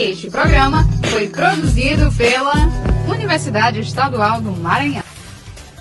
Este 0.00 0.30
programa 0.30 0.88
foi 1.10 1.28
produzido 1.28 2.10
pela 2.12 2.54
Universidade 3.06 3.80
Estadual 3.80 4.40
do 4.40 4.50
Maranhão. 4.50 5.02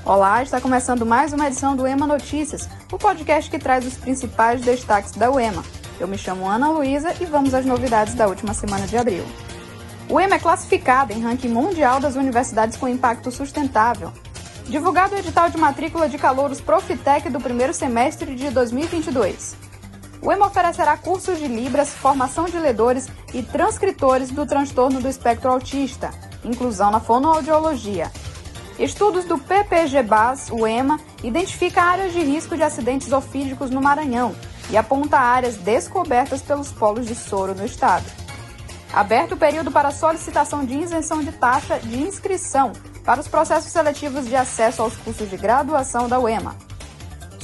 Olá, 0.03 0.43
está 0.43 0.59
começando 0.59 1.05
mais 1.05 1.31
uma 1.31 1.47
edição 1.47 1.73
do 1.73 1.87
EMA 1.87 2.05
Notícias, 2.05 2.67
o 2.91 2.97
podcast 2.97 3.49
que 3.49 3.57
traz 3.57 3.87
os 3.87 3.95
principais 3.95 4.59
destaques 4.59 5.13
da 5.13 5.31
UEMA. 5.31 5.63
Eu 6.01 6.05
me 6.05 6.17
chamo 6.17 6.49
Ana 6.49 6.69
Luísa 6.69 7.15
e 7.21 7.25
vamos 7.25 7.53
às 7.53 7.65
novidades 7.65 8.13
da 8.13 8.27
última 8.27 8.53
semana 8.53 8.85
de 8.85 8.97
abril. 8.97 9.23
O 10.09 10.19
EMA 10.19 10.35
é 10.35 10.39
classificado 10.39 11.13
em 11.13 11.21
ranking 11.21 11.47
mundial 11.47 12.01
das 12.01 12.17
universidades 12.17 12.75
com 12.75 12.89
impacto 12.89 13.31
sustentável. 13.31 14.11
Divulgado 14.65 15.15
o 15.15 15.17
edital 15.17 15.49
de 15.49 15.57
matrícula 15.57 16.09
de 16.09 16.17
calouros 16.17 16.59
Profitec 16.59 17.29
do 17.29 17.39
primeiro 17.39 17.73
semestre 17.73 18.35
de 18.35 18.49
2022. 18.49 19.68
O 20.21 20.31
EMA 20.31 20.47
oferecerá 20.47 20.97
cursos 20.97 21.39
de 21.39 21.47
Libras, 21.47 21.91
formação 21.91 22.45
de 22.45 22.59
ledores 22.59 23.07
e 23.33 23.41
transcritores 23.41 24.31
do 24.31 24.45
transtorno 24.45 24.99
do 24.99 25.07
espectro 25.07 25.49
autista, 25.49 26.11
inclusão 26.43 26.91
na 26.91 26.99
fonoaudiologia. 26.99 28.11
Estudos 28.77 29.25
do 29.25 29.37
PPG-BAS, 29.37 30.49
o 30.51 30.67
EMA, 30.67 30.99
identifica 31.23 31.81
áreas 31.81 32.13
de 32.13 32.19
risco 32.19 32.55
de 32.55 32.63
acidentes 32.63 33.11
ofídicos 33.11 33.69
no 33.69 33.81
Maranhão 33.81 34.35
e 34.69 34.77
aponta 34.77 35.17
áreas 35.17 35.55
descobertas 35.55 36.41
pelos 36.41 36.71
polos 36.71 37.05
de 37.05 37.15
soro 37.15 37.55
no 37.55 37.65
estado. 37.65 38.05
Aberto 38.91 39.33
o 39.33 39.37
período 39.37 39.71
para 39.71 39.91
solicitação 39.91 40.65
de 40.65 40.75
isenção 40.75 41.23
de 41.23 41.31
taxa 41.31 41.79
de 41.79 42.01
inscrição 42.01 42.73
para 43.05 43.21
os 43.21 43.27
processos 43.27 43.71
seletivos 43.71 44.27
de 44.27 44.35
acesso 44.35 44.81
aos 44.81 44.95
cursos 44.97 45.29
de 45.29 45.37
graduação 45.37 46.09
da 46.09 46.19
UEMA. 46.19 46.68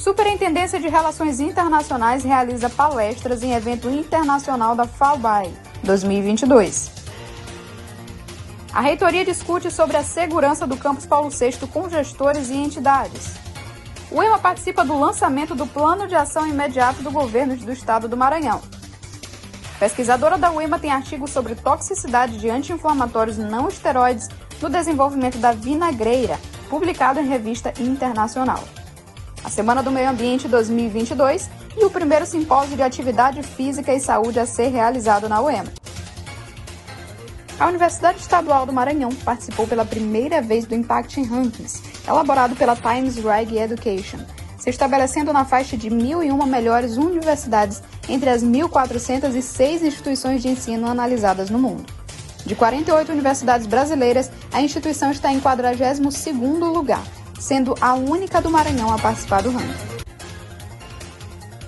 Superintendência 0.05 0.79
de 0.79 0.87
Relações 0.87 1.39
Internacionais 1.39 2.23
realiza 2.23 2.69
palestras 2.69 3.41
em 3.41 3.53
evento 3.53 3.89
internacional 3.89 4.75
da 4.75 4.85
FAUBAI 4.85 5.51
2022. 5.81 6.91
A 8.71 8.81
reitoria 8.81 9.25
discute 9.25 9.71
sobre 9.71 9.97
a 9.97 10.03
segurança 10.03 10.67
do 10.67 10.77
campus 10.77 11.07
Paulo 11.07 11.31
VI 11.31 11.57
com 11.73 11.89
gestores 11.89 12.51
e 12.51 12.53
entidades. 12.53 13.33
O 14.11 14.21
EMA 14.21 14.37
participa 14.37 14.85
do 14.85 14.95
lançamento 14.95 15.55
do 15.55 15.65
Plano 15.65 16.07
de 16.07 16.13
Ação 16.13 16.45
Imediato 16.45 17.01
do 17.01 17.09
Governo 17.09 17.55
do 17.55 17.71
Estado 17.71 18.07
do 18.07 18.15
Maranhão. 18.15 18.61
Pesquisadora 19.79 20.37
da 20.37 20.51
UEMA 20.51 20.77
tem 20.77 20.91
artigos 20.91 21.31
sobre 21.31 21.55
toxicidade 21.55 22.37
de 22.37 22.47
anti-inflamatórios 22.47 23.39
não 23.39 23.67
esteroides 23.67 24.29
no 24.61 24.69
desenvolvimento 24.69 25.39
da 25.39 25.51
vinagreira, 25.51 26.39
publicado 26.69 27.19
em 27.19 27.27
revista 27.27 27.73
internacional 27.79 28.63
a 29.45 29.49
Semana 29.49 29.83
do 29.83 29.91
Meio 29.91 30.09
Ambiente 30.09 30.47
2022 30.47 31.51
e 31.77 31.85
o 31.85 31.89
primeiro 31.91 32.25
simpósio 32.25 32.75
de 32.75 32.81
atividade 32.81 33.43
física 33.43 33.93
e 33.93 33.99
saúde 33.99 34.39
a 34.39 34.45
ser 34.45 34.69
realizado 34.69 35.29
na 35.29 35.39
UEMA. 35.39 35.71
A 37.59 37.67
Universidade 37.67 38.17
Estadual 38.17 38.65
do 38.65 38.73
Maranhão 38.73 39.13
participou 39.23 39.67
pela 39.67 39.85
primeira 39.85 40.41
vez 40.41 40.65
do 40.65 40.73
Impact 40.73 41.21
Rankings, 41.21 41.83
elaborado 42.07 42.55
pela 42.55 42.75
Times 42.75 43.17
Reg 43.17 43.55
Education, 43.55 44.17
se 44.57 44.71
estabelecendo 44.71 45.31
na 45.31 45.45
faixa 45.45 45.77
de 45.77 45.91
1.001 45.91 46.47
melhores 46.47 46.97
universidades 46.97 47.83
entre 48.09 48.31
as 48.31 48.43
1.406 48.43 49.83
instituições 49.83 50.41
de 50.41 50.47
ensino 50.47 50.89
analisadas 50.89 51.51
no 51.51 51.59
mundo. 51.59 51.85
De 52.47 52.55
48 52.55 53.11
universidades 53.11 53.67
brasileiras, 53.67 54.31
a 54.51 54.59
instituição 54.59 55.11
está 55.11 55.31
em 55.31 55.39
42º 55.39 56.73
lugar, 56.73 57.03
sendo 57.39 57.75
a 57.81 57.93
única 57.93 58.41
do 58.41 58.49
Maranhão 58.49 58.93
a 58.93 58.97
participar 58.97 59.41
do 59.41 59.51
ranking. 59.51 59.95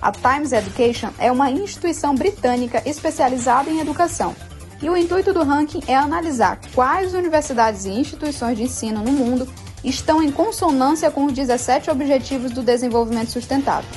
A 0.01 0.11
Times 0.11 0.51
Education 0.51 1.09
é 1.17 1.31
uma 1.31 1.49
instituição 1.49 2.15
britânica 2.15 2.81
especializada 2.85 3.69
em 3.69 3.79
educação, 3.79 4.35
e 4.81 4.89
o 4.89 4.95
intuito 4.95 5.33
do 5.33 5.43
ranking 5.43 5.81
é 5.87 5.95
analisar 5.95 6.59
quais 6.75 7.13
universidades 7.13 7.85
e 7.85 7.89
instituições 7.89 8.57
de 8.57 8.63
ensino 8.63 9.03
no 9.03 9.11
mundo 9.11 9.47
estão 9.83 10.21
em 10.21 10.31
consonância 10.31 11.09
com 11.09 11.25
os 11.25 11.33
17 11.33 11.89
Objetivos 11.89 12.51
do 12.51 12.61
Desenvolvimento 12.61 13.31
Sustentável, 13.31 13.89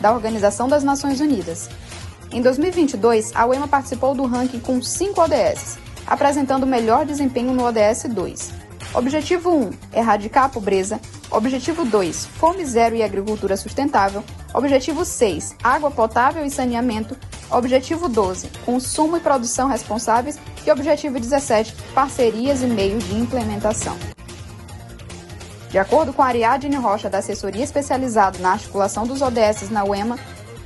da 0.00 0.12
Organização 0.12 0.68
das 0.68 0.82
Nações 0.82 1.20
Unidas. 1.20 1.68
Em 2.30 2.40
2022, 2.40 3.32
a 3.34 3.46
UEMA 3.46 3.68
participou 3.68 4.14
do 4.14 4.24
ranking 4.24 4.60
com 4.60 4.80
5 4.80 5.20
ODS, 5.20 5.78
apresentando 6.06 6.66
melhor 6.66 7.04
desempenho 7.04 7.52
no 7.52 7.64
ODS 7.64 8.04
2. 8.08 8.61
Objetivo 8.94 9.50
1: 9.50 9.70
erradicar 9.94 10.44
a 10.44 10.48
pobreza. 10.50 11.00
Objetivo 11.30 11.84
2: 11.84 12.26
fome 12.26 12.64
zero 12.66 12.94
e 12.94 13.02
agricultura 13.02 13.56
sustentável. 13.56 14.22
Objetivo 14.52 15.02
6: 15.04 15.56
água 15.62 15.90
potável 15.90 16.44
e 16.44 16.50
saneamento. 16.50 17.16
Objetivo 17.50 18.06
12: 18.06 18.50
consumo 18.66 19.16
e 19.16 19.20
produção 19.20 19.66
responsáveis. 19.66 20.38
E 20.66 20.70
objetivo 20.70 21.18
17: 21.18 21.74
parcerias 21.94 22.62
e 22.62 22.66
meios 22.66 23.02
de 23.04 23.14
implementação. 23.14 23.96
De 25.70 25.78
acordo 25.78 26.12
com 26.12 26.20
a 26.20 26.26
Ariadne 26.26 26.76
Rocha, 26.76 27.08
da 27.08 27.18
assessoria 27.18 27.64
especializada 27.64 28.38
na 28.40 28.52
articulação 28.52 29.06
dos 29.06 29.22
ODS 29.22 29.70
na 29.70 29.84
UEMA, 29.84 30.18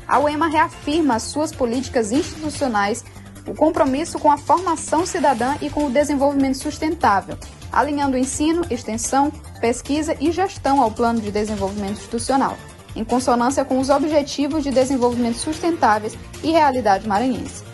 a 0.09 0.19
UEMA 0.19 0.49
reafirma 0.49 1.21
suas 1.21 1.53
políticas 1.53 2.11
institucionais, 2.11 3.05
o 3.47 3.55
compromisso 3.55 4.19
com 4.19 4.33
a 4.33 4.37
formação 4.37 5.07
cidadã 5.07 5.55
e 5.63 5.71
com 5.71 5.87
o 5.87 5.91
desenvolvimento 5.91 6.59
sustentável, 6.59 7.39
alinhando 7.73 8.17
ensino, 8.17 8.65
extensão, 8.71 9.31
pesquisa 9.61 10.17
e 10.21 10.31
gestão 10.33 10.81
ao 10.81 10.91
plano 10.91 11.21
de 11.21 11.31
desenvolvimento 11.31 11.99
institucional, 11.99 12.57
em 12.95 13.05
consonância 13.05 13.65
com 13.65 13.79
os 13.79 13.91
Objetivos 13.91 14.65
de 14.65 14.71
Desenvolvimento 14.71 15.39
Sustentáveis 15.39 16.17
e 16.43 16.51
Realidade 16.51 17.07
Maranhense. 17.07 17.65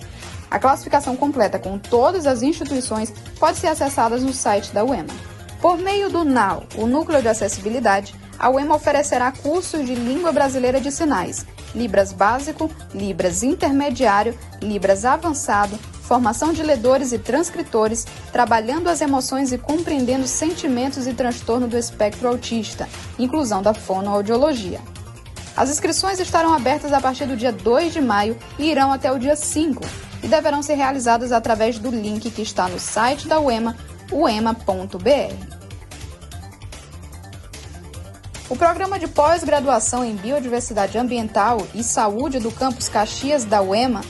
A 0.50 0.58
classificação 0.58 1.16
completa 1.16 1.58
com 1.58 1.78
todas 1.78 2.26
as 2.26 2.42
instituições 2.42 3.12
pode 3.40 3.56
ser 3.56 3.68
acessada 3.68 4.18
no 4.18 4.32
site 4.32 4.72
da 4.72 4.84
UEMA. 4.84 5.14
Por 5.62 5.78
meio 5.78 6.10
do 6.10 6.24
NAU, 6.24 6.64
o 6.76 6.86
Núcleo 6.86 7.22
de 7.22 7.28
Acessibilidade, 7.28 8.14
a 8.38 8.50
UEMA 8.50 8.74
oferecerá 8.74 9.30
cursos 9.30 9.86
de 9.86 9.94
Língua 9.94 10.32
Brasileira 10.32 10.80
de 10.80 10.90
Sinais, 10.90 11.46
Libras 11.74 12.12
Básico, 12.12 12.70
Libras 12.92 13.42
Intermediário, 13.42 14.36
Libras 14.60 15.04
Avançado, 15.04 15.78
formação 16.02 16.52
de 16.52 16.62
ledores 16.62 17.12
e 17.12 17.18
transcritores, 17.18 18.06
trabalhando 18.32 18.88
as 18.88 19.00
emoções 19.00 19.52
e 19.52 19.58
compreendendo 19.58 20.26
sentimentos 20.26 21.06
e 21.06 21.14
transtorno 21.14 21.68
do 21.68 21.78
espectro 21.78 22.28
autista, 22.28 22.88
inclusão 23.18 23.62
da 23.62 23.72
fonoaudiologia. 23.72 24.80
As 25.56 25.70
inscrições 25.70 26.18
estarão 26.18 26.52
abertas 26.52 26.92
a 26.92 27.00
partir 27.00 27.26
do 27.26 27.36
dia 27.36 27.52
2 27.52 27.92
de 27.92 28.00
maio 28.00 28.36
e 28.58 28.70
irão 28.70 28.92
até 28.92 29.12
o 29.12 29.18
dia 29.18 29.36
5, 29.36 29.82
e 30.22 30.28
deverão 30.28 30.62
ser 30.62 30.74
realizadas 30.74 31.32
através 31.32 31.78
do 31.78 31.90
link 31.90 32.30
que 32.30 32.42
está 32.42 32.68
no 32.68 32.78
site 32.78 33.28
da 33.28 33.38
UEMA, 33.38 33.76
uema.br. 34.10 35.62
O 38.48 38.56
programa 38.56 38.98
de 38.98 39.08
pós-graduação 39.08 40.04
em 40.04 40.14
Biodiversidade 40.14 40.98
Ambiental 40.98 41.66
e 41.74 41.82
Saúde 41.82 42.38
do 42.38 42.50
campus 42.50 42.88
Caxias 42.88 43.44
da 43.44 43.62
UEMA 43.62 44.02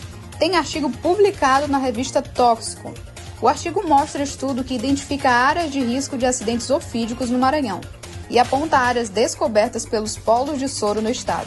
tem 0.42 0.56
artigo 0.56 0.91
publicado 0.91 1.69
na 1.69 1.78
revista 1.78 2.20
Tóxico. 2.20 2.92
O 3.41 3.47
artigo 3.47 3.86
mostra 3.86 4.25
estudo 4.25 4.64
que 4.64 4.75
identifica 4.75 5.30
áreas 5.30 5.70
de 5.70 5.78
risco 5.78 6.19
de 6.19 6.26
acidentes 6.26 6.69
ofídicos 6.69 7.30
no 7.30 7.38
Maranhão 7.38 7.80
e 8.28 8.41
aponta 8.41 8.76
áreas 8.76 9.08
descobertas 9.08 9.86
pelos 9.86 10.19
polos 10.19 10.58
de 10.58 10.69
soro 10.69 11.00
no 11.00 11.08
estado. 11.08 11.47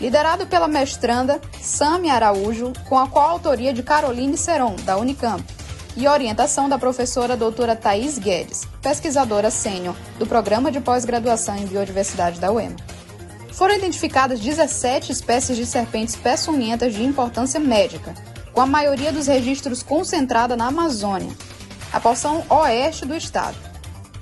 Liderado 0.00 0.46
pela 0.46 0.66
mestranda 0.66 1.38
Sami 1.60 2.08
Araújo, 2.08 2.72
com 2.88 2.98
a 2.98 3.06
coautoria 3.06 3.74
de 3.74 3.82
Caroline 3.82 4.38
Seron, 4.38 4.74
da 4.86 4.96
Unicamp, 4.96 5.44
e 5.94 6.08
orientação 6.08 6.66
da 6.66 6.78
professora 6.78 7.36
doutora 7.36 7.76
Thais 7.76 8.18
Guedes, 8.18 8.62
pesquisadora 8.80 9.50
sênior 9.50 9.94
do 10.18 10.26
Programa 10.26 10.72
de 10.72 10.80
Pós-Graduação 10.80 11.58
em 11.58 11.66
Biodiversidade 11.66 12.40
da 12.40 12.50
UEMA. 12.50 12.76
Foram 13.54 13.76
identificadas 13.76 14.40
17 14.40 15.12
espécies 15.12 15.56
de 15.56 15.64
serpentes 15.64 16.16
peçonhentas 16.16 16.92
de 16.92 17.04
importância 17.04 17.60
médica, 17.60 18.12
com 18.52 18.60
a 18.60 18.66
maioria 18.66 19.12
dos 19.12 19.28
registros 19.28 19.80
concentrada 19.80 20.56
na 20.56 20.66
Amazônia, 20.66 21.30
a 21.92 22.00
porção 22.00 22.44
oeste 22.50 23.06
do 23.06 23.14
estado. 23.14 23.56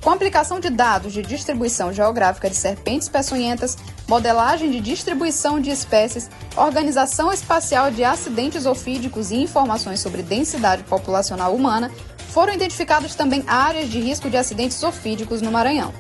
Com 0.03 0.11
a 0.11 0.15
aplicação 0.15 0.61
de 0.61 0.69
dados 0.69 1.15
de 1.15 1.23
distribuição 1.23 1.95
geográfica 1.95 2.51
de 2.51 2.57
serpentes 2.57 3.09
peçonhentas, 3.09 3.79
modelagem 4.07 4.71
de 4.71 4.81
distribuição 4.81 5.59
de 5.59 5.71
espécies, 5.71 6.29
organização 6.55 7.33
espacial 7.33 7.91
de 7.91 8.05
acidentes 8.05 8.67
ofídicos 8.67 9.31
e 9.31 9.37
informações 9.37 10.01
sobre 10.01 10.23
densidade 10.23 10.83
populacional 10.83 11.55
humana, 11.55 11.91
foram 12.33 12.53
identificadas 12.53 13.15
também 13.15 13.45
áreas 13.47 13.89
de 13.89 13.99
risco 13.99 14.29
de 14.29 14.37
acidentes 14.37 14.83
ofídicos 14.83 15.41
no 15.41 15.51
Maranhão. 15.51 15.95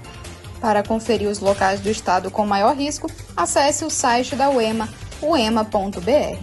Para 0.63 0.85
conferir 0.85 1.29
os 1.29 1.41
locais 1.41 1.81
do 1.81 1.91
estado 1.91 2.31
com 2.31 2.47
maior 2.47 2.77
risco, 2.77 3.11
acesse 3.37 3.85
o 3.85 3.91
site 3.91 4.37
da 4.37 4.49
UEMA, 4.49 4.89
uema.br. 5.21 6.39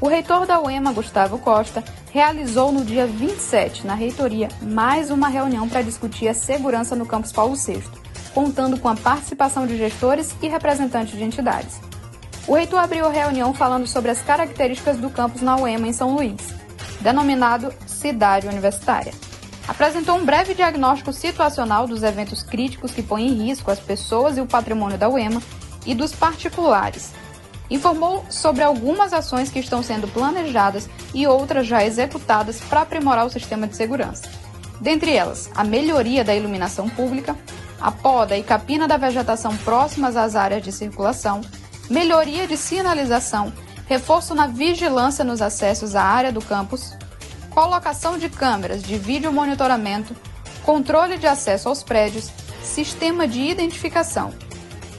O 0.00 0.08
reitor 0.08 0.44
da 0.44 0.60
UEMA, 0.60 0.92
Gustavo 0.92 1.38
Costa, 1.38 1.84
realizou 2.10 2.72
no 2.72 2.84
dia 2.84 3.06
27, 3.06 3.86
na 3.86 3.94
reitoria, 3.94 4.48
mais 4.60 5.08
uma 5.08 5.28
reunião 5.28 5.68
para 5.68 5.82
discutir 5.82 6.26
a 6.26 6.34
segurança 6.34 6.96
no 6.96 7.06
campus 7.06 7.30
Paulo 7.30 7.54
VI, 7.54 7.84
contando 8.34 8.76
com 8.76 8.88
a 8.88 8.96
participação 8.96 9.68
de 9.68 9.76
gestores 9.78 10.34
e 10.42 10.48
representantes 10.48 11.16
de 11.16 11.22
entidades. 11.22 11.80
o 12.48 12.54
reitor 12.54 12.80
abriu 12.80 13.06
a 13.06 13.10
reunião 13.10 13.54
falando 13.54 13.86
sobre 13.86 14.10
as 14.10 14.20
características 14.20 14.96
do 14.96 15.10
campus 15.10 15.42
na 15.42 15.56
UEMA 15.56 15.86
em 15.86 15.92
São 15.92 16.16
Luís, 16.16 16.65
denominado 17.06 17.72
Cidade 17.86 18.48
Universitária. 18.48 19.14
Apresentou 19.68 20.16
um 20.16 20.24
breve 20.24 20.54
diagnóstico 20.54 21.12
situacional 21.12 21.86
dos 21.86 22.02
eventos 22.02 22.42
críticos 22.42 22.90
que 22.90 23.00
põem 23.00 23.28
em 23.28 23.46
risco 23.46 23.70
as 23.70 23.78
pessoas 23.78 24.36
e 24.36 24.40
o 24.40 24.46
patrimônio 24.46 24.98
da 24.98 25.08
UEMA 25.08 25.40
e 25.86 25.94
dos 25.94 26.12
particulares. 26.12 27.12
Informou 27.70 28.24
sobre 28.28 28.64
algumas 28.64 29.12
ações 29.12 29.50
que 29.50 29.60
estão 29.60 29.84
sendo 29.84 30.08
planejadas 30.08 30.88
e 31.14 31.28
outras 31.28 31.64
já 31.68 31.84
executadas 31.84 32.58
para 32.60 32.80
aprimorar 32.80 33.24
o 33.24 33.30
sistema 33.30 33.68
de 33.68 33.76
segurança. 33.76 34.28
Dentre 34.80 35.14
elas, 35.14 35.48
a 35.54 35.62
melhoria 35.62 36.24
da 36.24 36.34
iluminação 36.34 36.88
pública, 36.88 37.36
a 37.80 37.92
poda 37.92 38.36
e 38.36 38.42
capina 38.42 38.88
da 38.88 38.96
vegetação 38.96 39.56
próximas 39.58 40.16
às 40.16 40.34
áreas 40.34 40.62
de 40.62 40.72
circulação, 40.72 41.40
melhoria 41.88 42.48
de 42.48 42.56
sinalização, 42.56 43.52
reforço 43.86 44.34
na 44.34 44.46
vigilância 44.46 45.24
nos 45.24 45.40
acessos 45.40 45.94
à 45.94 46.02
área 46.02 46.32
do 46.32 46.42
campus, 46.42 46.92
colocação 47.50 48.18
de 48.18 48.28
câmeras 48.28 48.82
de 48.82 48.98
vídeo 48.98 49.32
monitoramento, 49.32 50.14
controle 50.62 51.16
de 51.16 51.26
acesso 51.26 51.68
aos 51.68 51.82
prédios, 51.82 52.30
sistema 52.62 53.26
de 53.26 53.40
identificação. 53.40 54.32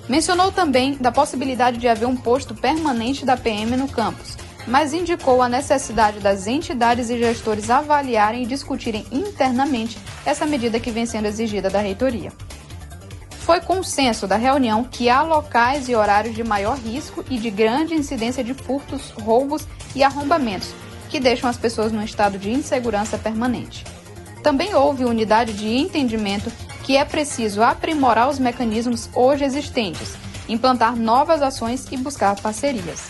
Mencionou 0.08 0.52
também 0.52 0.96
da 0.96 1.12
possibilidade 1.12 1.78
de 1.78 1.88
haver 1.88 2.08
um 2.08 2.16
posto 2.16 2.56
permanente 2.56 3.26
da 3.26 3.36
PM 3.36 3.76
no 3.76 3.90
campus, 3.90 4.38
mas 4.66 4.94
indicou 4.94 5.42
a 5.42 5.50
necessidade 5.50 6.20
das 6.20 6.48
entidades 6.48 7.10
e 7.10 7.18
gestores 7.18 7.70
avaliarem 7.70 8.44
e 8.44 8.48
discutirem 8.48 9.06
internamente 9.12 9.98
essa 10.26 10.46
medida 10.46 10.80
que 10.80 10.92
vem 10.92 11.06
sendo 11.06 11.28
exigida 11.28 11.70
da 11.70 11.80
reitoria. 11.80 12.32
Foi 13.48 13.62
consenso 13.62 14.28
da 14.28 14.36
reunião 14.36 14.84
que 14.84 15.10
há 15.10 15.22
locais 15.22 15.88
e 15.88 15.96
horários 15.96 16.36
de 16.36 16.44
maior 16.44 16.78
risco 16.78 17.24
e 17.30 17.38
de 17.38 17.50
grande 17.50 17.94
incidência 17.94 18.44
de 18.44 18.54
furtos, 18.54 19.12
roubos 19.12 19.66
e 19.96 20.04
arrombamentos, 20.04 20.76
que 21.10 21.18
deixam 21.18 21.50
as 21.50 21.56
pessoas 21.56 21.94
num 21.94 22.04
estado 22.04 22.38
de 22.38 22.52
insegurança 22.52 23.18
permanente. 23.18 23.86
Também 24.44 24.76
houve 24.76 25.06
unidade 25.06 25.54
de 25.54 25.66
entendimento 25.66 26.52
que 26.84 26.98
é 26.98 27.06
preciso 27.06 27.64
aprimorar 27.64 28.28
os 28.28 28.38
mecanismos 28.38 29.10
hoje 29.16 29.46
existentes, 29.46 30.18
implantar 30.50 30.98
novas 30.98 31.42
ações 31.42 31.88
e 31.90 31.96
buscar 31.96 32.36
parcerias. 32.42 33.08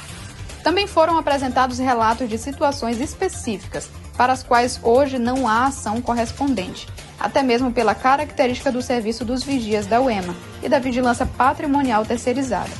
Também 0.63 0.85
foram 0.85 1.17
apresentados 1.17 1.79
relatos 1.79 2.29
de 2.29 2.37
situações 2.37 3.01
específicas 3.01 3.89
para 4.15 4.33
as 4.33 4.43
quais 4.43 4.79
hoje 4.83 5.17
não 5.17 5.47
há 5.47 5.65
ação 5.65 5.99
correspondente, 5.99 6.87
até 7.19 7.41
mesmo 7.41 7.71
pela 7.71 7.95
característica 7.95 8.71
do 8.71 8.81
serviço 8.81 9.25
dos 9.25 9.43
vigias 9.43 9.85
da 9.85 10.01
UEMA 10.01 10.35
e 10.61 10.69
da 10.69 10.79
vigilância 10.79 11.25
patrimonial 11.25 12.05
terceirizada. 12.05 12.71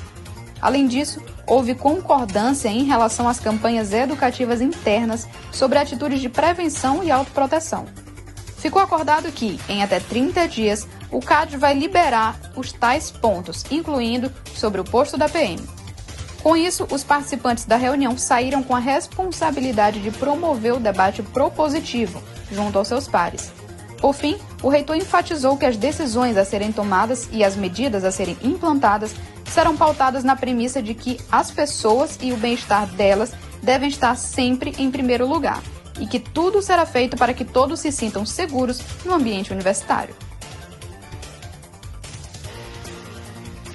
Além 0.62 0.88
disso, 0.88 1.22
houve 1.46 1.76
concordância 1.76 2.68
em 2.68 2.84
relação 2.84 3.28
às 3.30 3.40
campanhas 3.40 3.94
educativas 3.94 4.62
internas 4.62 5.28
sobre 5.52 5.78
atitudes 5.78 6.20
de 6.20 6.30
prevenção 6.30 7.04
e 7.04 7.12
autoproteção. 7.12 7.86
Ficou 8.58 8.82
acordado 8.82 9.32
que, 9.32 9.60
em 9.70 9.84
até 9.84 10.00
30 10.00 10.48
dias, 10.48 10.88
o 11.12 11.20
CAD 11.20 11.58
vai 11.58 11.76
liberar 11.76 12.40
os 12.56 12.72
tais 12.74 13.12
pontos, 13.12 13.64
incluindo 13.72 14.32
sobre 14.56 14.82
o 14.82 14.84
posto 14.84 15.16
da 15.16 15.30
PM. 15.30 15.62
Com 16.42 16.56
isso, 16.56 16.88
os 16.92 17.04
participantes 17.04 17.66
da 17.66 17.76
reunião 17.76 18.18
saíram 18.18 18.64
com 18.64 18.76
a 18.76 18.80
responsabilidade 18.80 20.00
de 20.00 20.12
promover 20.12 20.74
o 20.74 20.80
debate 20.80 21.22
propositivo 21.22 22.22
junto 22.52 22.80
aos 22.80 22.88
seus 22.88 23.08
pares. 23.08 23.52
Por 24.00 24.14
fim, 24.14 24.38
o 24.62 24.70
reitor 24.70 24.96
enfatizou 24.96 25.58
que 25.58 25.66
as 25.66 25.76
decisões 25.76 26.38
a 26.38 26.46
serem 26.46 26.72
tomadas 26.72 27.28
e 27.32 27.44
as 27.44 27.56
medidas 27.56 28.04
a 28.04 28.12
serem 28.12 28.38
implantadas 28.44 29.16
serão 29.46 29.76
pautadas 29.76 30.24
na 30.24 30.36
premissa 30.36 30.82
de 30.82 30.94
que 30.94 31.20
as 31.32 31.50
pessoas 31.50 32.18
e 32.22 32.32
o 32.32 32.38
bem-estar 32.38 32.88
delas 32.88 33.34
devem 33.62 33.90
estar 33.90 34.16
sempre 34.16 34.74
em 34.78 34.92
primeiro 34.92 35.28
lugar 35.28 35.62
e 36.00 36.06
que 36.06 36.20
tudo 36.20 36.62
será 36.62 36.86
feito 36.86 37.18
para 37.18 37.34
que 37.34 37.44
todos 37.44 37.80
se 37.80 37.92
sintam 37.92 38.26
seguros 38.26 38.80
no 39.04 39.14
ambiente 39.14 39.52
universitário. 39.52 40.16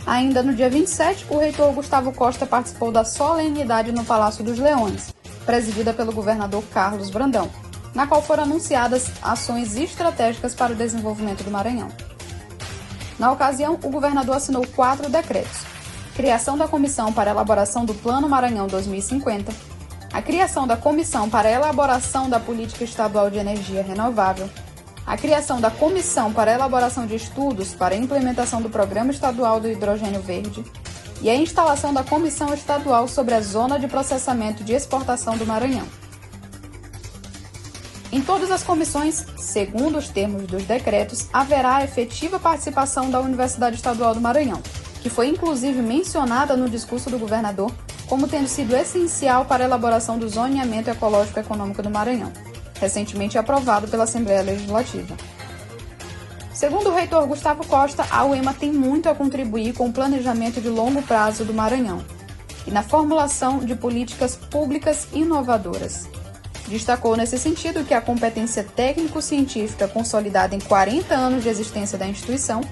Ainda 0.06 0.42
no 0.42 0.54
dia 0.54 0.68
27, 0.68 1.26
o 1.30 1.38
reitor 1.38 1.72
Gustavo 1.72 2.12
Costa 2.12 2.44
participou 2.44 2.90
da 2.92 3.04
solenidade 3.04 3.92
no 3.92 4.04
Palácio 4.04 4.44
dos 4.44 4.58
Leões, 4.58 5.14
presidida 5.46 5.92
pelo 5.92 6.12
governador 6.12 6.62
Carlos 6.72 7.08
Brandão, 7.08 7.50
na 7.94 8.06
qual 8.06 8.22
foram 8.22 8.44
anunciadas 8.44 9.10
ações 9.22 9.76
estratégicas 9.76 10.54
para 10.54 10.72
o 10.72 10.76
desenvolvimento 10.76 11.44
do 11.44 11.50
Maranhão. 11.50 11.88
Na 13.18 13.30
ocasião, 13.30 13.78
o 13.82 13.90
governador 13.90 14.36
assinou 14.36 14.66
quatro 14.74 15.10
decretos: 15.10 15.60
criação 16.14 16.56
da 16.56 16.66
Comissão 16.66 17.12
para 17.12 17.30
Elaboração 17.30 17.84
do 17.84 17.94
Plano 17.94 18.28
Maranhão 18.28 18.66
2050, 18.66 19.52
a 20.12 20.22
criação 20.22 20.66
da 20.66 20.76
Comissão 20.76 21.28
para 21.28 21.50
Elaboração 21.50 22.28
da 22.28 22.40
Política 22.40 22.84
Estadual 22.84 23.30
de 23.30 23.38
Energia 23.38 23.82
Renovável, 23.82 24.48
a 25.06 25.16
criação 25.16 25.60
da 25.60 25.70
Comissão 25.70 26.32
para 26.32 26.52
Elaboração 26.52 27.06
de 27.06 27.16
Estudos 27.16 27.74
para 27.74 27.94
a 27.94 27.98
Implementação 27.98 28.62
do 28.62 28.70
Programa 28.70 29.10
Estadual 29.10 29.60
do 29.60 29.68
Hidrogênio 29.68 30.22
Verde 30.22 30.64
e 31.20 31.30
a 31.30 31.34
instalação 31.34 31.94
da 31.94 32.02
Comissão 32.02 32.52
Estadual 32.52 33.06
sobre 33.06 33.34
a 33.34 33.40
Zona 33.40 33.78
de 33.78 33.86
Processamento 33.86 34.64
de 34.64 34.72
Exportação 34.72 35.36
do 35.36 35.46
Maranhão. 35.46 35.86
Em 38.12 38.20
todas 38.20 38.50
as 38.50 38.62
comissões, 38.62 39.24
segundo 39.38 39.96
os 39.96 40.10
termos 40.10 40.42
dos 40.42 40.64
decretos, 40.64 41.28
haverá 41.32 41.76
a 41.76 41.84
efetiva 41.84 42.38
participação 42.38 43.10
da 43.10 43.18
Universidade 43.18 43.76
Estadual 43.76 44.14
do 44.14 44.20
Maranhão, 44.20 44.60
que 45.00 45.08
foi 45.08 45.28
inclusive 45.28 45.80
mencionada 45.80 46.54
no 46.54 46.68
discurso 46.68 47.08
do 47.08 47.18
governador 47.18 47.72
como 48.06 48.28
tendo 48.28 48.48
sido 48.48 48.76
essencial 48.76 49.46
para 49.46 49.64
a 49.64 49.66
elaboração 49.66 50.18
do 50.18 50.28
zoneamento 50.28 50.90
ecológico 50.90 51.40
econômico 51.40 51.82
do 51.82 51.88
Maranhão, 51.88 52.30
recentemente 52.78 53.38
aprovado 53.38 53.88
pela 53.88 54.04
Assembleia 54.04 54.42
Legislativa. 54.42 55.16
Segundo 56.52 56.90
o 56.90 56.94
reitor 56.94 57.26
Gustavo 57.26 57.66
Costa, 57.66 58.04
a 58.10 58.26
UEMA 58.26 58.52
tem 58.52 58.70
muito 58.70 59.08
a 59.08 59.14
contribuir 59.14 59.72
com 59.72 59.88
o 59.88 59.92
planejamento 59.92 60.60
de 60.60 60.68
longo 60.68 61.00
prazo 61.00 61.46
do 61.46 61.54
Maranhão 61.54 62.04
e 62.66 62.70
na 62.70 62.82
formulação 62.82 63.60
de 63.60 63.74
políticas 63.74 64.36
públicas 64.36 65.08
inovadoras. 65.14 66.11
Destacou 66.68 67.16
nesse 67.16 67.38
sentido 67.38 67.84
que 67.84 67.94
a 67.94 68.00
competência 68.00 68.64
técnico-científica 68.64 69.88
consolidada 69.88 70.54
em 70.54 70.60
40 70.60 71.14
anos 71.14 71.42
de 71.42 71.48
existência 71.48 71.98
da 71.98 72.06
instituição, 72.06 72.62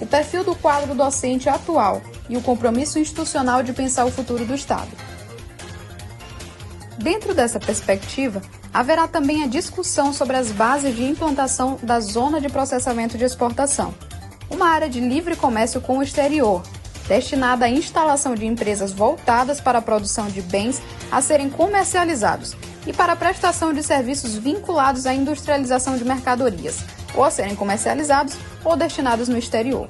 o 0.00 0.06
perfil 0.06 0.44
do 0.44 0.54
quadro 0.54 0.94
docente 0.94 1.48
atual 1.48 2.00
e 2.28 2.36
o 2.36 2.42
compromisso 2.42 2.98
institucional 2.98 3.62
de 3.62 3.72
pensar 3.72 4.06
o 4.06 4.10
futuro 4.10 4.44
do 4.44 4.54
Estado. 4.54 4.90
Dentro 6.96 7.34
dessa 7.34 7.58
perspectiva, 7.58 8.40
haverá 8.72 9.08
também 9.08 9.42
a 9.42 9.46
discussão 9.46 10.12
sobre 10.12 10.36
as 10.36 10.50
bases 10.50 10.94
de 10.94 11.04
implantação 11.04 11.78
da 11.82 11.98
Zona 11.98 12.40
de 12.40 12.48
Processamento 12.48 13.18
de 13.18 13.24
Exportação, 13.24 13.94
uma 14.48 14.68
área 14.68 14.88
de 14.88 15.00
livre 15.00 15.34
comércio 15.34 15.80
com 15.80 15.98
o 15.98 16.02
exterior, 16.02 16.62
destinada 17.08 17.64
à 17.64 17.68
instalação 17.68 18.34
de 18.34 18.46
empresas 18.46 18.92
voltadas 18.92 19.60
para 19.60 19.78
a 19.78 19.82
produção 19.82 20.28
de 20.28 20.40
bens 20.40 20.80
a 21.10 21.20
serem 21.20 21.50
comercializados 21.50 22.56
e 22.86 22.92
para 22.92 23.12
a 23.12 23.16
prestação 23.16 23.72
de 23.72 23.82
serviços 23.82 24.34
vinculados 24.34 25.06
à 25.06 25.14
industrialização 25.14 25.96
de 25.96 26.04
mercadorias, 26.04 26.84
ou 27.14 27.24
a 27.24 27.30
serem 27.30 27.54
comercializados 27.54 28.36
ou 28.64 28.76
destinados 28.76 29.28
no 29.28 29.38
exterior. 29.38 29.88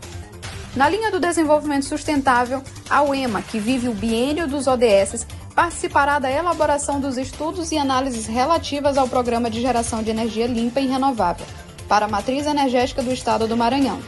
Na 0.75 0.89
linha 0.89 1.11
do 1.11 1.19
desenvolvimento 1.19 1.85
sustentável, 1.85 2.63
a 2.89 3.03
UEMA, 3.03 3.43
que 3.43 3.59
vive 3.59 3.89
o 3.89 3.95
biênio 3.95 4.47
dos 4.47 4.67
ODS, 4.67 5.27
participará 5.55 6.19
da 6.19 6.31
elaboração 6.31 7.01
dos 7.01 7.19
estudos 7.19 7.73
e 7.73 7.79
análises 7.79 8.27
relativas 8.27 8.97
ao 8.97 9.09
Programa 9.09 9.51
de 9.51 9.61
Geração 9.61 10.03
de 10.03 10.11
Energia 10.11 10.47
Limpa 10.47 10.81
e 10.81 10.87
Renovável 10.87 11.47
para 11.89 12.07
a 12.07 12.09
matriz 12.09 12.47
energética 12.47 13.03
do 13.03 13.13
Estado 13.13 13.49
do 13.49 13.57
Maranhão, 13.57 14.01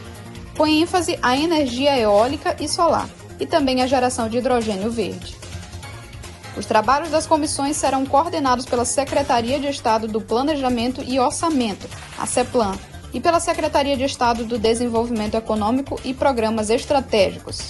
com 0.57 0.65
ênfase 0.65 1.19
à 1.21 1.35
energia 1.35 1.97
eólica 1.99 2.55
e 2.59 2.67
solar 2.69 3.09
e 3.39 3.45
também 3.45 3.81
a 3.81 3.87
geração 3.87 4.29
de 4.29 4.37
hidrogênio 4.37 4.89
verde. 4.89 5.42
Os 6.55 6.65
trabalhos 6.65 7.09
das 7.09 7.25
comissões 7.25 7.77
serão 7.77 8.05
coordenados 8.05 8.65
pela 8.65 8.85
Secretaria 8.85 9.59
de 9.59 9.67
Estado 9.67 10.07
do 10.07 10.21
Planejamento 10.21 11.03
e 11.03 11.19
Orçamento, 11.19 11.87
a 12.17 12.25
CEPLAN, 12.25 12.77
e 13.13 13.19
pela 13.19 13.39
Secretaria 13.39 13.97
de 13.97 14.03
Estado 14.03 14.45
do 14.45 14.57
Desenvolvimento 14.57 15.35
Econômico 15.35 15.99
e 16.03 16.13
Programas 16.13 16.69
Estratégicos. 16.69 17.61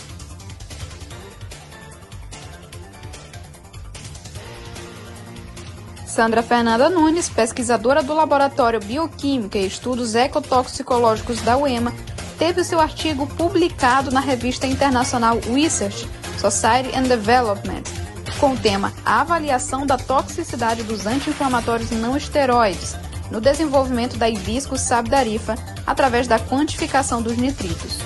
Sandra 6.06 6.44
Fernanda 6.44 6.90
Nunes, 6.90 7.28
pesquisadora 7.28 8.04
do 8.04 8.14
Laboratório 8.14 8.80
Bioquímica 8.80 9.58
e 9.58 9.66
Estudos 9.66 10.14
Ecotoxicológicos 10.14 11.42
da 11.42 11.58
UEMA, 11.58 11.92
teve 12.38 12.64
seu 12.64 12.80
artigo 12.80 13.26
publicado 13.26 14.12
na 14.12 14.20
revista 14.20 14.68
internacional 14.68 15.40
Research, 15.52 16.08
Society 16.38 16.96
and 16.96 17.04
Development, 17.04 18.03
com 18.44 18.52
o 18.52 18.58
tema 18.58 18.92
avaliação 19.06 19.86
da 19.86 19.98
toxicidade 19.98 20.84
dos 20.84 21.08
anti-inflamatórios 21.08 21.92
não 21.92 22.18
esteroides 22.18 22.94
no 23.32 23.40
desenvolvimento 23.40 24.18
da 24.18 24.30
hibiscus 24.30 24.82
sabdarifa 24.82 25.56
através 25.88 26.28
da 26.28 26.38
quantificação 26.38 27.22
dos 27.22 27.38
nitritos. 27.38 28.00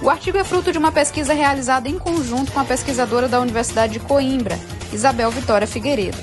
O 0.00 0.08
artigo 0.08 0.38
é 0.38 0.44
fruto 0.44 0.70
de 0.70 0.78
uma 0.78 0.92
pesquisa 0.92 1.34
realizada 1.34 1.88
em 1.88 1.98
conjunto 1.98 2.52
com 2.52 2.60
a 2.60 2.64
pesquisadora 2.64 3.26
da 3.26 3.40
Universidade 3.40 3.94
de 3.94 3.98
Coimbra, 3.98 4.56
Isabel 4.92 5.32
Vitória 5.32 5.66
Figueiredo. 5.66 6.18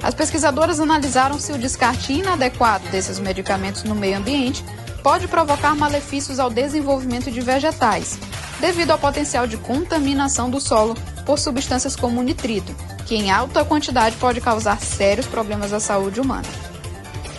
As 0.00 0.14
pesquisadoras 0.14 0.78
analisaram 0.78 1.40
se 1.40 1.50
o 1.50 1.58
descarte 1.58 2.12
inadequado 2.12 2.88
desses 2.90 3.18
medicamentos 3.18 3.82
no 3.82 3.96
meio 3.96 4.18
ambiente 4.18 4.64
pode 5.02 5.26
provocar 5.26 5.74
malefícios 5.74 6.38
ao 6.38 6.48
desenvolvimento 6.48 7.28
de 7.28 7.40
vegetais, 7.40 8.16
devido 8.60 8.92
ao 8.92 8.98
potencial 9.00 9.48
de 9.48 9.56
contaminação 9.56 10.48
do 10.48 10.60
solo 10.60 10.94
por 11.24 11.38
substâncias 11.38 11.96
como 11.96 12.22
nitrito, 12.22 12.74
que 13.06 13.14
em 13.14 13.30
alta 13.30 13.64
quantidade 13.64 14.16
pode 14.16 14.40
causar 14.40 14.80
sérios 14.80 15.26
problemas 15.26 15.72
à 15.72 15.80
saúde 15.80 16.20
humana. 16.20 16.48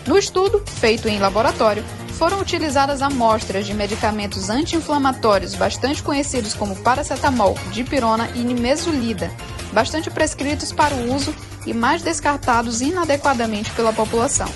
No 0.05 0.17
estudo, 0.17 0.63
feito 0.65 1.07
em 1.07 1.19
laboratório, 1.19 1.83
foram 2.15 2.39
utilizadas 2.39 3.01
amostras 3.01 3.65
de 3.65 3.73
medicamentos 3.73 4.49
anti-inflamatórios 4.49 5.55
bastante 5.55 6.01
conhecidos 6.01 6.53
como 6.53 6.75
paracetamol, 6.77 7.57
dipirona 7.71 8.29
e 8.35 8.39
nimesulida, 8.39 9.29
bastante 9.73 10.09
prescritos 10.09 10.71
para 10.71 10.95
o 10.95 11.13
uso 11.13 11.35
e 11.65 11.73
mais 11.73 12.01
descartados 12.01 12.81
inadequadamente 12.81 13.71
pela 13.71 13.91
população, 13.91 14.47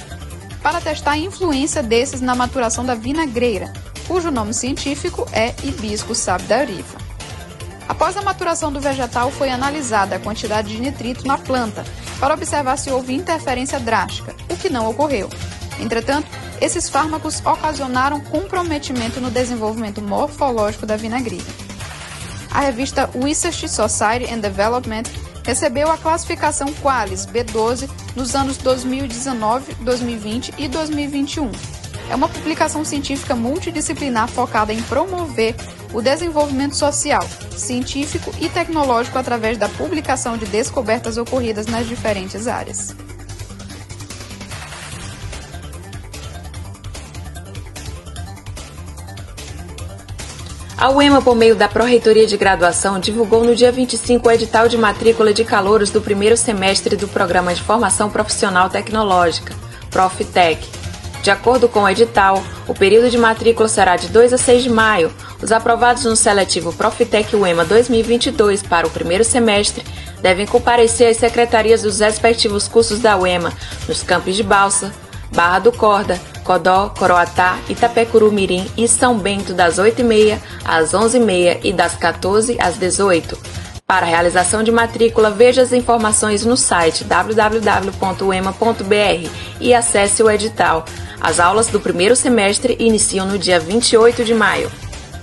para 0.61 0.79
testar 0.79 1.11
a 1.11 1.17
influência 1.17 1.83
desses 1.83 2.21
na 2.21 2.35
maturação 2.35 2.85
da 2.85 2.95
vinagreira, 2.95 3.73
cujo 4.07 4.31
nome 4.31 4.53
científico 4.53 5.27
é 5.33 5.53
Hibiscus 5.63 6.19
sabdarifa. 6.19 7.08
Após 7.89 8.15
a 8.15 8.21
maturação 8.21 8.71
do 8.71 8.79
vegetal, 8.79 9.31
foi 9.31 9.49
analisada 9.49 10.15
a 10.15 10.19
quantidade 10.19 10.67
de 10.67 10.79
nitrito 10.79 11.25
na 11.25 11.39
planta 11.39 11.83
para 12.19 12.35
observar 12.35 12.77
se 12.77 12.91
houve 12.91 13.15
interferência 13.15 13.79
drástica, 13.79 14.35
o 14.47 14.55
que 14.55 14.69
não 14.69 14.87
ocorreu. 14.87 15.27
Entretanto, 15.79 16.27
esses 16.61 16.87
fármacos 16.87 17.43
ocasionaram 17.43 18.21
comprometimento 18.21 19.19
no 19.19 19.31
desenvolvimento 19.31 20.03
morfológico 20.03 20.85
da 20.85 20.95
vinagrina. 20.95 21.49
A 22.51 22.59
revista 22.59 23.09
Research 23.23 23.67
Society 23.67 24.31
and 24.31 24.39
Development 24.39 25.03
recebeu 25.43 25.89
a 25.89 25.97
classificação 25.97 26.71
Qualis 26.73 27.25
B12 27.25 27.89
nos 28.15 28.35
anos 28.35 28.57
2019, 28.57 29.73
2020 29.81 30.53
e 30.59 30.67
2021. 30.67 31.78
É 32.09 32.15
uma 32.15 32.27
publicação 32.27 32.83
científica 32.83 33.35
multidisciplinar 33.35 34.27
focada 34.27 34.73
em 34.73 34.81
promover 34.81 35.55
o 35.93 36.01
desenvolvimento 36.01 36.75
social, 36.75 37.21
científico 37.55 38.33
e 38.41 38.49
tecnológico 38.49 39.17
através 39.17 39.57
da 39.57 39.69
publicação 39.69 40.35
de 40.35 40.45
descobertas 40.47 41.17
ocorridas 41.17 41.67
nas 41.67 41.87
diferentes 41.87 42.47
áreas. 42.47 42.95
A 50.79 50.89
UEMA, 50.89 51.21
por 51.21 51.35
meio 51.35 51.57
da 51.57 51.67
Pró-Reitoria 51.67 52.25
de 52.25 52.37
Graduação, 52.37 52.99
divulgou 52.99 53.43
no 53.43 53.53
dia 53.53 53.69
25 53.69 54.27
o 54.27 54.31
edital 54.31 54.69
de 54.69 54.77
matrícula 54.77 55.33
de 55.33 55.43
calouros 55.43 55.91
do 55.91 56.01
primeiro 56.01 56.37
semestre 56.37 56.95
do 56.95 57.05
Programa 57.05 57.53
de 57.53 57.61
Formação 57.61 58.09
Profissional 58.09 58.69
Tecnológica, 58.69 59.53
Profitec. 59.91 60.78
De 61.21 61.29
acordo 61.29 61.67
com 61.67 61.81
o 61.81 61.89
edital, 61.89 62.41
o 62.67 62.73
período 62.73 63.09
de 63.09 63.17
matrícula 63.17 63.67
será 63.67 63.97
de 63.97 64.07
2 64.07 64.33
a 64.33 64.37
6 64.37 64.63
de 64.63 64.69
maio. 64.69 65.11
Os 65.41 65.51
aprovados 65.51 66.05
no 66.05 66.15
seletivo 66.15 66.71
Profitec 66.71 67.35
UEMA 67.35 67.65
2022 67.65 68.63
para 68.63 68.87
o 68.87 68.89
primeiro 68.89 69.23
semestre 69.23 69.83
devem 70.21 70.45
comparecer 70.45 71.09
às 71.09 71.17
secretarias 71.17 71.81
dos 71.81 71.99
respectivos 71.99 72.67
cursos 72.67 72.99
da 72.99 73.17
UEMA, 73.17 73.53
nos 73.87 74.03
campos 74.03 74.35
de 74.35 74.43
Balsa, 74.43 74.93
Barra 75.33 75.59
do 75.59 75.71
Corda, 75.71 76.19
Codó, 76.43 76.89
Coroatá, 76.97 77.57
Itapecuru 77.69 78.31
Mirim 78.31 78.65
e 78.75 78.87
São 78.87 79.17
Bento 79.17 79.53
das 79.53 79.77
8h30 79.77 80.39
às 80.65 80.91
11h30 80.91 81.59
e 81.63 81.73
das 81.73 81.95
14 81.95 82.57
às 82.59 82.77
18 82.77 83.58
Para 83.89 84.05
realização 84.05 84.61
de 84.61 84.71
matrícula, 84.71 85.31
veja 85.31 85.63
as 85.63 85.73
informações 85.73 86.45
no 86.45 86.55
site 86.55 87.03
www.ema.br 87.03 87.89
e 89.59 89.73
acesse 89.73 90.21
o 90.21 90.29
edital. 90.29 90.85
As 91.19 91.39
aulas 91.39 91.65
do 91.69 91.79
primeiro 91.79 92.15
semestre 92.15 92.77
iniciam 92.79 93.25
no 93.25 93.39
dia 93.39 93.59
28 93.59 94.23
de 94.23 94.35
maio. 94.35 94.71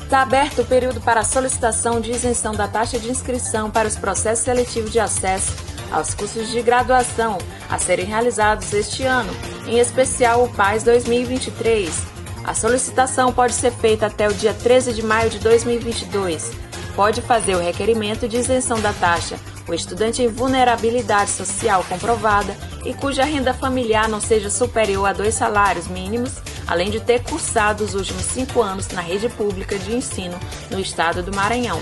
Está 0.02 0.20
aberto 0.22 0.62
o 0.62 0.64
período 0.64 1.00
para 1.00 1.22
solicitação 1.22 2.00
de 2.00 2.10
isenção 2.10 2.56
da 2.56 2.66
taxa 2.66 2.98
de 2.98 3.08
inscrição 3.08 3.70
para 3.70 3.86
os 3.86 3.94
processos 3.94 4.44
seletivos 4.44 4.90
de 4.90 4.98
acesso 4.98 5.54
aos 5.92 6.12
cursos 6.12 6.50
de 6.50 6.60
graduação 6.60 7.38
a 7.70 7.78
serem 7.78 8.06
realizados 8.06 8.72
este 8.72 9.04
ano, 9.04 9.32
em 9.68 9.78
especial 9.78 10.42
o 10.42 10.48
PAIS 10.48 10.82
2023. 10.82 12.02
A 12.42 12.52
solicitação 12.52 13.32
pode 13.32 13.54
ser 13.54 13.70
feita 13.70 14.06
até 14.06 14.26
o 14.26 14.34
dia 14.34 14.52
13 14.52 14.92
de 14.92 15.04
maio 15.04 15.30
de 15.30 15.38
2022. 15.38 16.65
Pode 16.96 17.22
fazer 17.22 17.54
o 17.54 17.62
requerimento 17.62 18.26
de 18.26 18.38
isenção 18.38 18.80
da 18.80 18.92
taxa 18.92 19.38
o 19.68 19.74
estudante 19.74 20.22
em 20.22 20.28
vulnerabilidade 20.28 21.30
social 21.30 21.84
comprovada 21.88 22.56
e 22.84 22.94
cuja 22.94 23.24
renda 23.24 23.52
familiar 23.52 24.08
não 24.08 24.20
seja 24.20 24.48
superior 24.48 25.06
a 25.06 25.12
dois 25.12 25.34
salários 25.34 25.88
mínimos, 25.88 26.36
além 26.66 26.90
de 26.90 27.00
ter 27.00 27.22
cursado 27.22 27.84
os 27.84 27.94
últimos 27.94 28.22
cinco 28.22 28.62
anos 28.62 28.88
na 28.88 29.00
rede 29.00 29.28
pública 29.28 29.78
de 29.78 29.94
ensino 29.94 30.36
no 30.70 30.80
estado 30.80 31.22
do 31.22 31.34
Maranhão. 31.34 31.80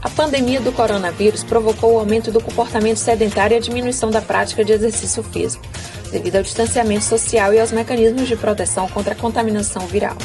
A 0.02 0.10
pandemia 0.10 0.60
do 0.60 0.70
coronavírus 0.70 1.42
provocou 1.42 1.94
o 1.94 1.98
aumento 1.98 2.30
do 2.30 2.40
comportamento 2.40 2.98
sedentário 2.98 3.54
e 3.54 3.56
a 3.56 3.60
diminuição 3.60 4.10
da 4.10 4.20
prática 4.20 4.62
de 4.62 4.72
exercício 4.72 5.22
físico, 5.22 5.64
devido 6.12 6.36
ao 6.36 6.42
distanciamento 6.42 7.04
social 7.04 7.54
e 7.54 7.58
aos 7.58 7.72
mecanismos 7.72 8.28
de 8.28 8.36
proteção 8.36 8.86
contra 8.88 9.14
a 9.14 9.16
contaminação 9.16 9.86
viral. 9.86 10.16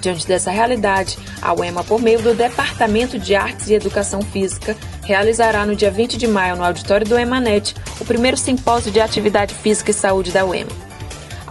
Diante 0.00 0.28
dessa 0.28 0.50
realidade, 0.50 1.18
a 1.42 1.52
UEMA, 1.52 1.82
por 1.82 2.00
meio 2.00 2.22
do 2.22 2.34
Departamento 2.34 3.18
de 3.18 3.34
Artes 3.34 3.68
e 3.68 3.74
Educação 3.74 4.22
Física, 4.22 4.76
realizará 5.02 5.66
no 5.66 5.74
dia 5.74 5.90
20 5.90 6.16
de 6.16 6.28
maio, 6.28 6.56
no 6.56 6.64
auditório 6.64 7.06
do 7.06 7.18
EMANET, 7.18 7.74
o 8.00 8.04
primeiro 8.04 8.36
simpósio 8.36 8.92
de 8.92 9.00
atividade 9.00 9.54
física 9.54 9.90
e 9.90 9.94
saúde 9.94 10.30
da 10.30 10.44
UEMA. 10.46 10.89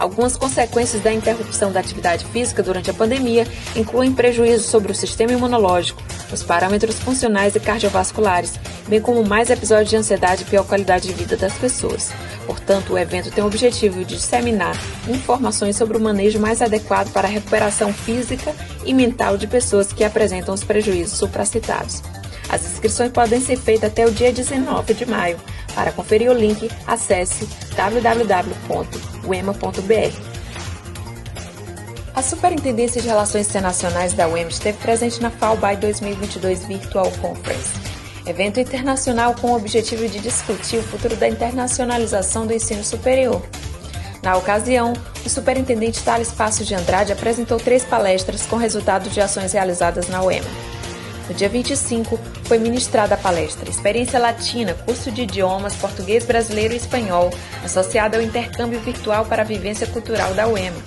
Algumas 0.00 0.34
consequências 0.34 1.02
da 1.02 1.12
interrupção 1.12 1.70
da 1.70 1.78
atividade 1.78 2.24
física 2.24 2.62
durante 2.62 2.90
a 2.90 2.94
pandemia 2.94 3.46
incluem 3.76 4.14
prejuízos 4.14 4.64
sobre 4.64 4.90
o 4.90 4.94
sistema 4.94 5.32
imunológico, 5.32 6.02
os 6.32 6.42
parâmetros 6.42 6.98
funcionais 6.98 7.54
e 7.54 7.60
cardiovasculares, 7.60 8.58
bem 8.88 8.98
como 8.98 9.22
mais 9.22 9.50
episódios 9.50 9.90
de 9.90 9.96
ansiedade 9.96 10.42
e 10.42 10.46
pior 10.46 10.64
qualidade 10.64 11.06
de 11.06 11.12
vida 11.12 11.36
das 11.36 11.52
pessoas. 11.52 12.10
Portanto, 12.46 12.94
o 12.94 12.98
evento 12.98 13.30
tem 13.30 13.44
o 13.44 13.46
objetivo 13.46 14.02
de 14.02 14.16
disseminar 14.16 14.74
informações 15.06 15.76
sobre 15.76 15.98
o 15.98 16.00
manejo 16.00 16.40
mais 16.40 16.62
adequado 16.62 17.12
para 17.12 17.28
a 17.28 17.30
recuperação 17.30 17.92
física 17.92 18.54
e 18.86 18.94
mental 18.94 19.36
de 19.36 19.46
pessoas 19.46 19.92
que 19.92 20.02
apresentam 20.02 20.54
os 20.54 20.64
prejuízos 20.64 21.18
supracitados. 21.18 22.02
As 22.48 22.64
inscrições 22.64 23.12
podem 23.12 23.38
ser 23.38 23.58
feitas 23.58 23.90
até 23.90 24.06
o 24.06 24.10
dia 24.10 24.32
19 24.32 24.94
de 24.94 25.04
maio. 25.04 25.38
Para 25.74 25.92
conferir 25.92 26.30
o 26.30 26.34
link, 26.34 26.70
acesse 26.86 27.46
A 32.14 32.22
Superintendência 32.22 33.00
de 33.00 33.06
Relações 33.06 33.48
Internacionais 33.48 34.12
da 34.12 34.28
UEM 34.28 34.48
esteve 34.48 34.76
presente 34.78 35.22
na 35.22 35.30
FAUBAI 35.30 35.76
2022 35.76 36.64
Virtual 36.64 37.10
Conference, 37.20 37.70
evento 38.26 38.58
internacional 38.58 39.34
com 39.40 39.52
o 39.52 39.56
objetivo 39.56 40.08
de 40.08 40.18
discutir 40.18 40.78
o 40.78 40.82
futuro 40.82 41.14
da 41.16 41.28
internacionalização 41.28 42.46
do 42.46 42.52
ensino 42.52 42.82
superior. 42.82 43.40
Na 44.22 44.36
ocasião, 44.36 44.92
o 45.24 45.28
superintendente 45.28 46.02
Thales 46.02 46.32
Passos 46.32 46.66
de 46.66 46.74
Andrade 46.74 47.12
apresentou 47.12 47.58
três 47.58 47.84
palestras 47.84 48.44
com 48.46 48.56
resultados 48.56 49.14
de 49.14 49.20
ações 49.20 49.52
realizadas 49.52 50.08
na 50.08 50.22
UEMA. 50.22 50.50
No 51.28 51.34
dia 51.34 51.48
25, 51.48 52.18
foi 52.50 52.58
ministrada 52.58 53.14
a 53.14 53.16
palestra 53.16 53.70
Experiência 53.70 54.18
Latina, 54.18 54.74
curso 54.74 55.12
de 55.12 55.22
idiomas 55.22 55.76
português, 55.76 56.26
brasileiro 56.26 56.74
e 56.74 56.78
espanhol, 56.78 57.30
associada 57.64 58.16
ao 58.16 58.22
intercâmbio 58.24 58.80
virtual 58.80 59.24
para 59.24 59.42
a 59.42 59.44
vivência 59.44 59.86
cultural 59.86 60.34
da 60.34 60.48
UEMA. 60.48 60.82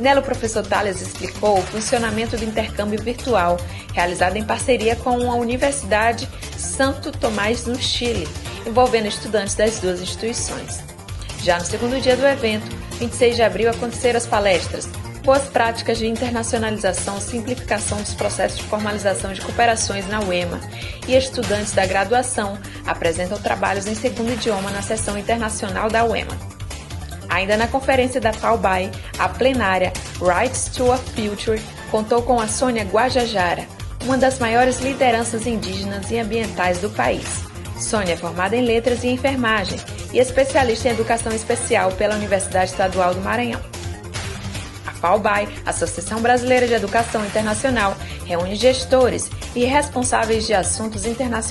Nela, 0.00 0.18
o 0.18 0.24
professor 0.24 0.66
Thales 0.66 1.00
explicou 1.00 1.60
o 1.60 1.62
funcionamento 1.62 2.36
do 2.36 2.42
intercâmbio 2.42 3.00
virtual, 3.00 3.56
realizado 3.94 4.36
em 4.36 4.42
parceria 4.42 4.96
com 4.96 5.30
a 5.30 5.36
Universidade 5.36 6.28
Santo 6.58 7.12
Tomás, 7.12 7.66
no 7.66 7.80
Chile, 7.80 8.26
envolvendo 8.66 9.06
estudantes 9.06 9.54
das 9.54 9.78
duas 9.78 10.00
instituições. 10.00 10.80
Já 11.40 11.56
no 11.56 11.64
segundo 11.64 12.02
dia 12.02 12.16
do 12.16 12.26
evento, 12.26 12.66
26 12.98 13.36
de 13.36 13.42
abril, 13.44 13.70
aconteceram 13.70 14.16
as 14.16 14.26
palestras 14.26 14.88
Boas 15.26 15.48
práticas 15.48 15.98
de 15.98 16.06
internacionalização, 16.06 17.20
simplificação 17.20 18.00
dos 18.00 18.14
processos 18.14 18.58
de 18.58 18.62
formalização 18.62 19.32
de 19.32 19.40
cooperações 19.40 20.06
na 20.06 20.20
UEMA 20.20 20.60
e 21.08 21.16
estudantes 21.16 21.72
da 21.72 21.84
graduação 21.84 22.56
apresentam 22.86 23.36
trabalhos 23.36 23.88
em 23.88 23.94
segundo 23.96 24.32
idioma 24.32 24.70
na 24.70 24.82
seção 24.82 25.18
internacional 25.18 25.90
da 25.90 26.04
UEMA. 26.04 26.38
Ainda 27.28 27.56
na 27.56 27.66
conferência 27.66 28.20
da 28.20 28.32
FAUBAI, 28.32 28.92
a 29.18 29.28
plenária 29.28 29.92
Rights 30.20 30.66
to 30.66 30.92
a 30.92 30.96
Future 30.96 31.60
contou 31.90 32.22
com 32.22 32.38
a 32.40 32.46
Sônia 32.46 32.84
Guajajara, 32.84 33.66
uma 34.04 34.16
das 34.16 34.38
maiores 34.38 34.78
lideranças 34.78 35.44
indígenas 35.44 36.08
e 36.08 36.20
ambientais 36.20 36.78
do 36.78 36.90
país. 36.90 37.42
Sônia 37.80 38.12
é 38.12 38.16
formada 38.16 38.54
em 38.54 38.62
letras 38.62 39.02
e 39.02 39.08
enfermagem 39.08 39.80
e 40.12 40.20
especialista 40.20 40.86
em 40.86 40.92
educação 40.92 41.32
especial 41.32 41.90
pela 41.90 42.14
Universidade 42.14 42.70
Estadual 42.70 43.12
do 43.12 43.20
Maranhão. 43.20 43.75
FAUBAI, 45.06 45.48
Associação 45.64 46.20
Brasileira 46.20 46.66
de 46.66 46.74
Educação 46.74 47.24
Internacional, 47.24 47.96
reúne 48.24 48.56
gestores 48.56 49.30
e 49.54 49.64
responsáveis 49.64 50.44
de 50.46 50.52
assuntos 50.52 51.06
internacionais 51.06 51.46